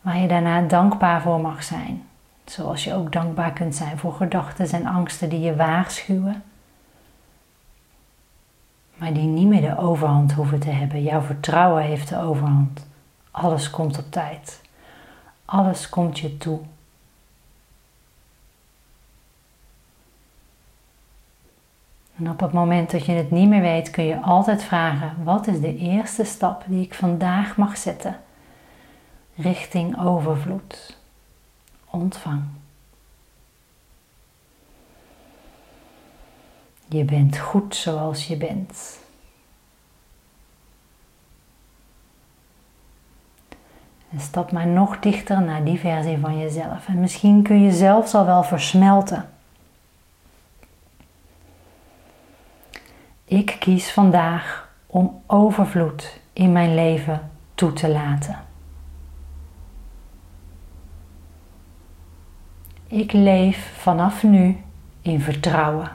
waar 0.00 0.18
je 0.18 0.28
daarna 0.28 0.60
dankbaar 0.60 1.22
voor 1.22 1.40
mag 1.40 1.62
zijn. 1.62 2.02
Zoals 2.44 2.84
je 2.84 2.94
ook 2.94 3.12
dankbaar 3.12 3.52
kunt 3.52 3.74
zijn 3.74 3.98
voor 3.98 4.12
gedachten 4.12 4.70
en 4.70 4.86
angsten 4.86 5.28
die 5.28 5.40
je 5.40 5.56
waarschuwen, 5.56 6.42
maar 8.96 9.12
die 9.12 9.26
niet 9.26 9.46
meer 9.46 9.60
de 9.60 9.78
overhand 9.78 10.32
hoeven 10.32 10.60
te 10.60 10.70
hebben. 10.70 11.02
Jouw 11.02 11.20
vertrouwen 11.20 11.82
heeft 11.82 12.08
de 12.08 12.18
overhand. 12.18 12.86
Alles 13.30 13.70
komt 13.70 13.98
op 13.98 14.10
tijd. 14.10 14.60
Alles 15.46 15.88
komt 15.88 16.18
je 16.18 16.36
toe. 16.36 16.60
En 22.16 22.30
op 22.30 22.40
het 22.40 22.52
moment 22.52 22.90
dat 22.90 23.06
je 23.06 23.12
het 23.12 23.30
niet 23.30 23.48
meer 23.48 23.60
weet, 23.60 23.90
kun 23.90 24.04
je 24.04 24.20
altijd 24.20 24.62
vragen: 24.62 25.24
wat 25.24 25.46
is 25.46 25.60
de 25.60 25.76
eerste 25.76 26.24
stap 26.24 26.64
die 26.66 26.84
ik 26.84 26.94
vandaag 26.94 27.56
mag 27.56 27.76
zetten 27.76 28.20
richting 29.34 30.04
overvloed? 30.04 30.98
Ontvang. 31.90 32.42
Je 36.88 37.04
bent 37.04 37.38
goed 37.38 37.74
zoals 37.76 38.26
je 38.26 38.36
bent. 38.36 39.04
En 44.10 44.20
stap 44.20 44.52
maar 44.52 44.66
nog 44.66 44.98
dichter 44.98 45.42
naar 45.42 45.64
die 45.64 45.78
versie 45.78 46.18
van 46.18 46.38
jezelf. 46.38 46.88
En 46.88 47.00
misschien 47.00 47.42
kun 47.42 47.62
je 47.62 47.72
zelfs 47.72 48.14
al 48.14 48.26
wel 48.26 48.42
versmelten 48.42 49.28
Ik 53.28 53.56
kies 53.58 53.92
vandaag 53.92 54.68
om 54.86 55.22
overvloed 55.26 56.20
in 56.32 56.52
mijn 56.52 56.74
leven 56.74 57.30
toe 57.54 57.72
te 57.72 57.88
laten. 57.88 58.44
Ik 62.86 63.12
leef 63.12 63.72
vanaf 63.78 64.22
nu 64.22 64.64
in 65.02 65.20
vertrouwen. 65.20 65.90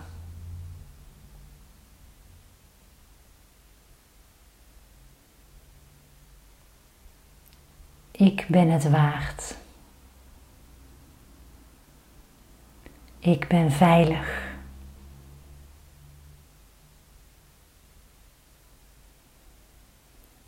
Ik 8.12 8.41
ben 8.52 8.70
het 8.70 8.90
waard. 8.90 9.58
Ik 13.20 13.48
ben 13.48 13.72
veilig. 13.72 14.50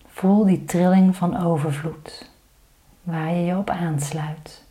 Voel 0.08 0.46
die 0.46 0.66
trilling 0.66 1.16
van 1.16 1.44
overvloed 1.44 2.32
waar 3.04 3.34
je 3.34 3.46
je 3.46 3.58
op 3.58 3.70
aansluit. 3.70 4.64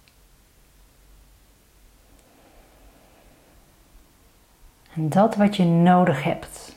En 4.94 5.08
dat 5.08 5.36
wat 5.36 5.56
je 5.56 5.64
nodig 5.64 6.22
hebt, 6.22 6.76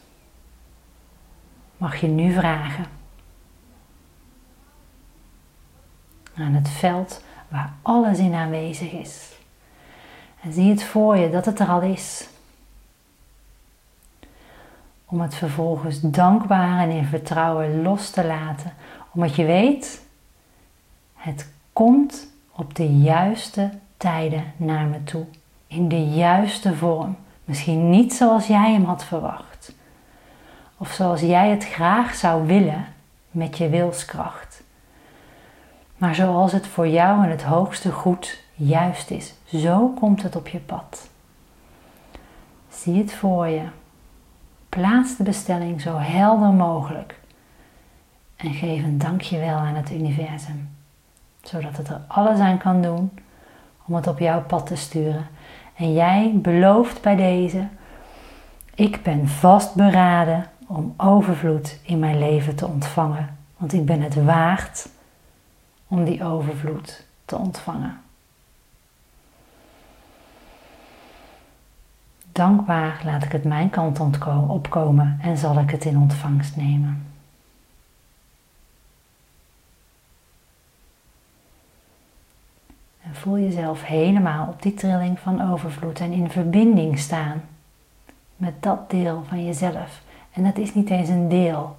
mag 1.77 1.95
je 1.95 2.07
nu 2.07 2.33
vragen. 2.33 2.94
Aan 6.37 6.53
het 6.53 6.69
veld 6.69 7.23
waar 7.47 7.73
alles 7.81 8.17
in 8.17 8.33
aanwezig 8.33 8.91
is. 8.91 9.31
En 10.41 10.53
zie 10.53 10.69
het 10.69 10.83
voor 10.83 11.17
je 11.17 11.29
dat 11.29 11.45
het 11.45 11.59
er 11.59 11.67
al 11.67 11.81
is 11.81 12.27
om 15.05 15.21
het 15.21 15.35
vervolgens 15.35 16.01
dankbaar 16.01 16.79
en 16.79 16.89
in 16.89 17.05
vertrouwen 17.05 17.81
los 17.81 18.09
te 18.09 18.25
laten, 18.25 18.73
omdat 19.11 19.35
je 19.35 19.45
weet, 19.45 20.01
het 21.13 21.49
komt 21.73 22.27
op 22.51 22.75
de 22.75 22.97
juiste 22.97 23.69
tijden 23.97 24.43
naar 24.57 24.85
me 24.85 25.03
toe, 25.03 25.25
in 25.67 25.87
de 25.87 26.09
juiste 26.09 26.75
vorm. 26.75 27.17
Misschien 27.43 27.89
niet 27.89 28.13
zoals 28.13 28.47
jij 28.47 28.71
hem 28.71 28.83
had 28.83 29.03
verwacht. 29.03 29.75
Of 30.77 30.91
zoals 30.91 31.21
jij 31.21 31.49
het 31.49 31.65
graag 31.65 32.15
zou 32.15 32.47
willen 32.47 32.85
met 33.31 33.57
je 33.57 33.69
wilskracht. 33.69 34.44
Maar 35.97 36.15
zoals 36.15 36.51
het 36.51 36.67
voor 36.67 36.87
jou 36.87 37.23
en 37.23 37.29
het 37.29 37.43
hoogste 37.43 37.91
goed 37.91 38.43
juist 38.53 39.11
is. 39.11 39.33
Zo 39.45 39.87
komt 39.99 40.23
het 40.23 40.35
op 40.35 40.47
je 40.47 40.59
pad. 40.59 41.09
Zie 42.69 42.97
het 42.97 43.13
voor 43.13 43.47
je. 43.47 43.63
Plaats 44.69 45.17
de 45.17 45.23
bestelling 45.23 45.81
zo 45.81 45.97
helder 45.97 46.49
mogelijk. 46.49 47.19
En 48.35 48.53
geef 48.53 48.83
een 48.83 48.97
dankjewel 48.97 49.57
aan 49.57 49.75
het 49.75 49.91
universum. 49.91 50.69
Zodat 51.41 51.77
het 51.77 51.87
er 51.87 52.01
alles 52.07 52.39
aan 52.39 52.57
kan 52.57 52.81
doen 52.81 53.11
om 53.85 53.95
het 53.95 54.07
op 54.07 54.19
jouw 54.19 54.43
pad 54.43 54.67
te 54.67 54.75
sturen. 54.75 55.27
En 55.75 55.93
jij 55.93 56.31
belooft 56.35 57.01
bij 57.01 57.15
deze: 57.15 57.67
ik 58.75 59.03
ben 59.03 59.27
vastberaden 59.27 60.45
om 60.67 60.93
overvloed 60.97 61.79
in 61.83 61.99
mijn 61.99 62.19
leven 62.19 62.55
te 62.55 62.67
ontvangen. 62.67 63.37
Want 63.57 63.73
ik 63.73 63.85
ben 63.85 64.01
het 64.01 64.23
waard 64.23 64.89
om 65.87 66.03
die 66.03 66.23
overvloed 66.23 67.05
te 67.25 67.37
ontvangen. 67.37 67.99
Dankbaar 72.31 73.01
laat 73.03 73.23
ik 73.23 73.31
het 73.31 73.43
mijn 73.43 73.69
kant 73.69 73.99
opkomen 74.47 75.19
en 75.21 75.37
zal 75.37 75.59
ik 75.59 75.69
het 75.69 75.85
in 75.85 75.97
ontvangst 75.97 76.55
nemen. 76.55 77.05
En 83.03 83.15
voel 83.15 83.39
jezelf 83.39 83.83
helemaal 83.83 84.47
op 84.47 84.61
die 84.61 84.73
trilling 84.73 85.19
van 85.19 85.51
overvloed 85.51 85.99
en 85.99 86.11
in 86.11 86.29
verbinding 86.29 86.99
staan 86.99 87.41
met 88.35 88.63
dat 88.63 88.89
deel 88.89 89.23
van 89.27 89.45
jezelf. 89.45 90.01
En 90.31 90.43
dat 90.43 90.57
is 90.57 90.73
niet 90.73 90.89
eens 90.89 91.09
een 91.09 91.29
deel. 91.29 91.75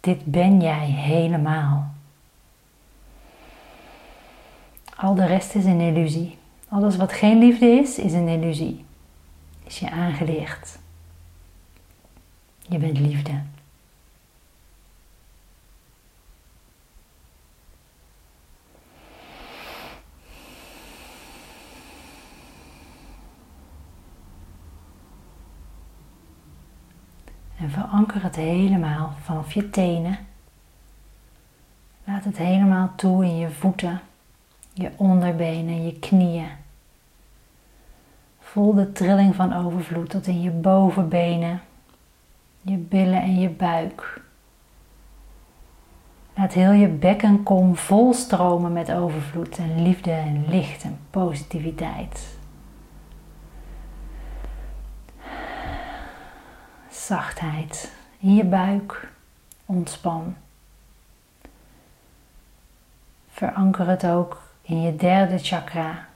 Dit 0.00 0.24
ben 0.24 0.60
jij 0.60 0.86
helemaal. 0.86 1.90
Al 5.00 5.14
de 5.14 5.26
rest 5.26 5.54
is 5.54 5.64
een 5.64 5.80
illusie. 5.80 6.38
Alles 6.68 6.96
wat 6.96 7.12
geen 7.12 7.38
liefde 7.38 7.66
is, 7.66 7.98
is 7.98 8.12
een 8.12 8.28
illusie. 8.28 8.84
Is 9.64 9.78
je 9.78 9.90
aangeleerd. 9.90 10.78
Je 12.68 12.78
bent 12.78 12.98
liefde. 12.98 13.42
En 27.58 27.70
veranker 27.70 28.22
het 28.22 28.36
helemaal 28.36 29.14
vanaf 29.22 29.52
je 29.52 29.70
tenen. 29.70 30.18
Laat 32.04 32.24
het 32.24 32.36
helemaal 32.36 32.92
toe 32.96 33.24
in 33.24 33.36
je 33.36 33.50
voeten, 33.50 34.00
je 34.80 34.90
onderbenen, 34.96 35.84
je 35.84 35.98
knieën. 35.98 36.48
Voel 38.38 38.74
de 38.74 38.92
trilling 38.92 39.34
van 39.34 39.52
overvloed 39.52 40.10
tot 40.10 40.26
in 40.26 40.42
je 40.42 40.50
bovenbenen, 40.50 41.60
je 42.60 42.76
billen 42.76 43.22
en 43.22 43.40
je 43.40 43.48
buik. 43.48 44.20
Laat 46.34 46.52
heel 46.52 46.72
je 46.72 46.88
bekkenkom 46.88 47.76
volstromen 47.76 48.72
met 48.72 48.92
overvloed 48.92 49.58
en 49.58 49.82
liefde 49.82 50.10
en 50.10 50.44
licht 50.48 50.82
en 50.82 50.98
positiviteit. 51.10 52.38
zachtheid 57.10 57.92
in 58.18 58.34
je 58.34 58.44
buik. 58.44 59.08
Ontspan. 59.66 60.36
Veranker 63.28 63.86
het 63.86 64.06
ook 64.06 64.42
in 64.62 64.82
je 64.82 64.96
derde 64.96 65.38
chakra. 65.38 66.06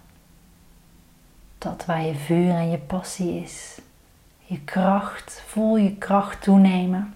Dat 1.58 1.84
waar 1.84 2.02
je 2.02 2.14
vuur 2.14 2.50
en 2.50 2.70
je 2.70 2.78
passie 2.78 3.42
is. 3.42 3.80
Je 4.46 4.60
kracht, 4.60 5.42
voel 5.46 5.76
je 5.76 5.96
kracht 5.96 6.42
toenemen. 6.42 7.14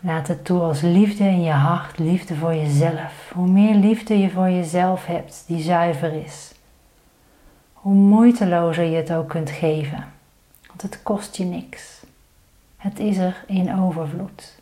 Laat 0.00 0.28
het 0.28 0.44
toe 0.44 0.60
als 0.60 0.80
liefde 0.80 1.24
in 1.24 1.42
je 1.42 1.52
hart, 1.52 1.98
liefde 1.98 2.34
voor 2.34 2.54
jezelf. 2.54 3.30
Hoe 3.34 3.48
meer 3.48 3.74
liefde 3.74 4.18
je 4.18 4.30
voor 4.30 4.50
jezelf 4.50 5.06
hebt, 5.06 5.44
die 5.46 5.62
zuiver 5.62 6.12
is, 6.12 6.54
hoe 7.72 7.94
moeitelozer 7.94 8.84
je 8.84 8.96
het 8.96 9.12
ook 9.12 9.28
kunt 9.28 9.50
geven. 9.50 10.04
Want 10.66 10.82
het 10.82 11.02
kost 11.02 11.36
je 11.36 11.44
niks. 11.44 12.02
Het 12.76 12.98
is 12.98 13.16
er 13.16 13.44
in 13.46 13.78
overvloed. 13.78 14.58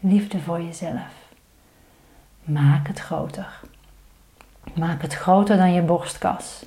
Liefde 0.00 0.40
voor 0.40 0.60
jezelf. 0.62 1.23
Maak 2.44 2.86
het 2.86 3.00
groter. 3.00 3.60
Maak 4.74 5.02
het 5.02 5.14
groter 5.14 5.56
dan 5.56 5.72
je 5.72 5.82
borstkas. 5.82 6.66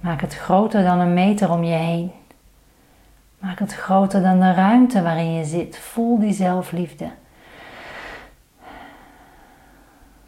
Maak 0.00 0.20
het 0.20 0.34
groter 0.34 0.82
dan 0.82 0.98
een 0.98 1.14
meter 1.14 1.50
om 1.50 1.64
je 1.64 1.74
heen. 1.74 2.12
Maak 3.38 3.58
het 3.58 3.74
groter 3.74 4.22
dan 4.22 4.40
de 4.40 4.52
ruimte 4.52 5.02
waarin 5.02 5.32
je 5.32 5.44
zit. 5.44 5.78
Voel 5.78 6.18
die 6.18 6.32
zelfliefde. 6.32 7.10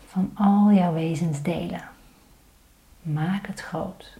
Van 0.07 0.31
al 0.35 0.73
jouw 0.73 0.93
wezensdelen. 0.93 1.83
Maak 3.03 3.47
het 3.47 3.61
groot. 3.61 4.17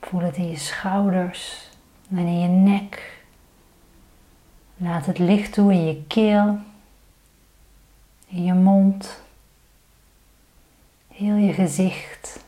Voel 0.00 0.20
het 0.20 0.36
in 0.36 0.48
je 0.48 0.56
schouders 0.56 1.68
en 2.10 2.18
in 2.18 2.40
je 2.40 2.48
nek. 2.48 3.22
Laat 4.76 5.06
het 5.06 5.18
licht 5.18 5.52
toe 5.52 5.72
in 5.72 5.86
je 5.86 6.04
keel, 6.06 6.58
in 8.28 8.44
je 8.44 8.54
mond, 8.54 9.20
heel 11.08 11.34
je 11.34 11.52
gezicht, 11.52 12.44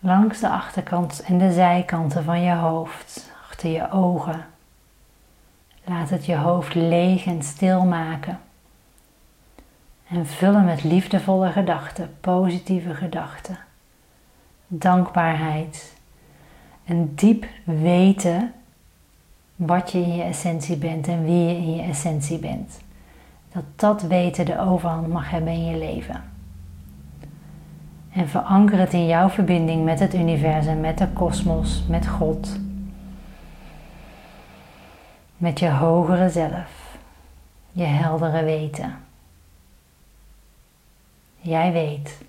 langs 0.00 0.40
de 0.40 0.48
achterkant 0.48 1.20
en 1.20 1.38
de 1.38 1.52
zijkanten 1.52 2.24
van 2.24 2.40
je 2.40 2.54
hoofd, 2.54 3.30
achter 3.42 3.70
je 3.70 3.90
ogen. 3.90 4.46
Laat 5.84 6.10
het 6.10 6.26
je 6.26 6.36
hoofd 6.36 6.74
leeg 6.74 7.26
en 7.26 7.42
stil 7.42 7.84
maken. 7.84 8.40
En 10.08 10.26
vullen 10.26 10.64
met 10.64 10.84
liefdevolle 10.84 11.52
gedachten, 11.52 12.16
positieve 12.20 12.94
gedachten 12.94 13.58
dankbaarheid, 14.68 15.96
een 16.86 17.14
diep 17.14 17.46
weten 17.64 18.52
wat 19.56 19.92
je 19.92 19.98
in 19.98 20.16
je 20.16 20.22
essentie 20.22 20.76
bent 20.76 21.08
en 21.08 21.24
wie 21.24 21.46
je 21.46 21.54
in 21.54 21.74
je 21.74 21.82
essentie 21.82 22.38
bent. 22.38 22.80
Dat 23.52 23.64
dat 23.76 24.02
weten 24.02 24.44
de 24.44 24.60
overhand 24.60 25.08
mag 25.08 25.30
hebben 25.30 25.52
in 25.52 25.64
je 25.64 25.76
leven. 25.76 26.22
En 28.12 28.28
veranker 28.28 28.78
het 28.78 28.92
in 28.92 29.06
jouw 29.06 29.28
verbinding 29.28 29.84
met 29.84 30.00
het 30.00 30.14
universum, 30.14 30.80
met 30.80 30.98
de 30.98 31.08
kosmos, 31.08 31.84
met 31.88 32.06
God. 32.06 32.58
Met 35.36 35.58
je 35.58 35.70
hogere 35.70 36.30
zelf, 36.30 36.96
je 37.72 37.84
heldere 37.84 38.44
weten. 38.44 38.96
Jij 41.40 41.72
weet, 41.72 42.22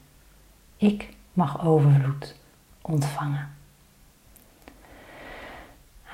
ik 0.78 1.10
mag 1.34 1.66
overvloed 1.66 2.36
ontvangen. 2.82 3.50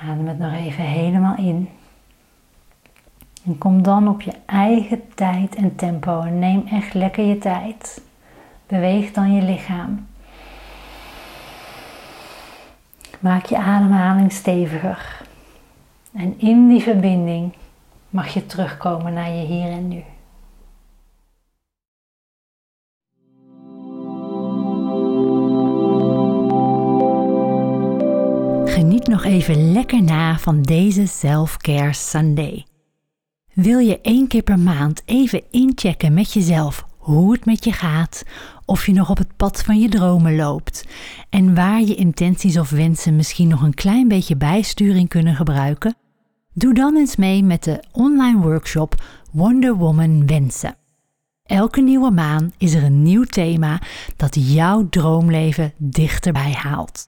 Adem 0.02 0.28
het 0.28 0.40
nog 0.40 0.54
even 0.54 0.84
helemaal 0.84 1.38
in. 1.38 1.70
En 3.46 3.58
kom 3.58 3.84
dan 3.84 4.08
op 4.08 4.22
je 4.22 4.34
eigen 4.46 5.02
tijd 5.16 5.56
en 5.56 5.76
tempo 5.76 6.24
neem 6.24 6.68
echt 6.68 6.94
lekker 6.94 7.26
je 7.26 7.38
tijd. 7.38 8.02
Beweeg 8.68 9.12
dan 9.12 9.34
je 9.34 9.42
lichaam. 9.42 10.08
Maak 13.20 13.46
je 13.46 13.58
ademhaling 13.58 14.32
steviger. 14.32 15.22
En 16.14 16.40
in 16.40 16.68
die 16.68 16.82
verbinding 16.82 17.54
mag 18.10 18.28
je 18.28 18.46
terugkomen 18.46 19.14
naar 19.14 19.32
je 19.32 19.46
hier 19.46 19.72
en 19.72 19.88
nu. 19.88 20.04
Geniet 28.72 29.08
nog 29.08 29.24
even 29.24 29.72
lekker 29.72 30.04
na 30.04 30.38
van 30.38 30.62
deze 30.62 31.08
Self-Care 31.08 31.94
Sunday. 31.94 32.66
Wil 33.56 33.80
je 33.80 34.02
één 34.02 34.28
keer 34.28 34.42
per 34.42 34.60
maand 34.60 35.02
even 35.06 35.42
inchecken 35.52 36.14
met 36.14 36.34
jezelf 36.34 36.86
hoe 36.98 37.32
het 37.32 37.46
met 37.46 37.64
je 37.64 37.72
gaat, 37.72 38.24
of 38.66 38.86
je 38.86 38.94
nog 38.94 39.10
op 39.10 39.18
het 39.18 39.36
pad 39.36 39.64
van 39.64 39.80
je 39.80 39.90
dromen 39.90 40.36
loopt 40.36 40.86
en 41.30 41.56
waar 41.56 41.82
je 41.82 41.96
intenties 41.96 42.58
of 42.58 42.70
wensen 42.70 43.16
misschien 43.16 43.48
nog 43.48 43.62
een 43.62 43.74
klein 43.74 44.08
beetje 44.08 44.36
bijsturing 44.36 45.10
kunnen 45.10 45.36
gebruiken? 45.36 45.96
Doe 46.54 46.74
dan 46.74 46.96
eens 46.96 47.16
mee 47.16 47.44
met 47.44 47.64
de 47.64 47.84
online 47.92 48.40
workshop 48.40 49.04
Wonder 49.32 49.76
Woman 49.76 50.28
Wensen. 50.28 50.76
Elke 51.44 51.82
nieuwe 51.82 52.12
maan 52.12 52.54
is 52.58 52.74
er 52.74 52.84
een 52.84 53.02
nieuw 53.02 53.24
thema 53.24 53.82
dat 54.16 54.54
jouw 54.54 54.90
droomleven 54.90 55.74
dichterbij 55.78 56.52
haalt. 56.52 57.08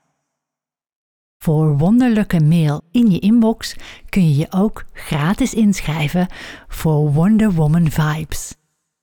Voor 1.37 1.77
wonderlijke 1.77 2.39
mail 2.39 2.81
in 2.91 3.11
je 3.11 3.19
inbox 3.19 3.75
kun 4.09 4.29
je 4.29 4.35
je 4.35 4.47
ook 4.49 4.85
gratis 4.93 5.53
inschrijven 5.53 6.27
voor 6.67 7.13
Wonder 7.13 7.53
Woman 7.53 7.91
Vibes. 7.91 8.55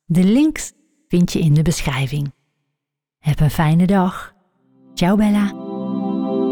De 0.04 0.24
links 0.24 0.72
vind 1.08 1.32
je 1.32 1.38
in 1.38 1.54
de 1.54 1.62
beschrijving. 1.62 2.32
Heb 3.18 3.40
een 3.40 3.50
fijne 3.50 3.86
dag. 3.86 4.34
Ciao 4.94 5.16
Bella. 5.16 5.73